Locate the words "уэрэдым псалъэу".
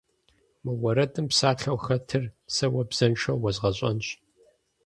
0.81-1.77